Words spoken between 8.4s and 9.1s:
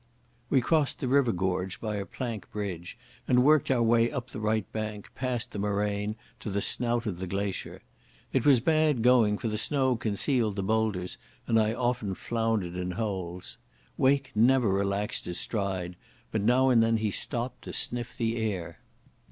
was bad